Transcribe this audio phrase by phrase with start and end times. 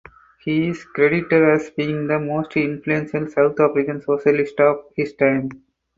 [0.39, 5.49] He is credited as being the most influential South African socialist of his time.